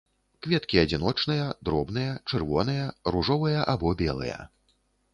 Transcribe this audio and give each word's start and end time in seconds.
Кветкі 0.45 0.79
адзіночныя, 0.83 1.51
дробныя, 1.69 2.17
чырвоныя, 2.31 2.91
ружовыя 3.15 3.71
або 3.75 3.97
белыя. 4.05 4.45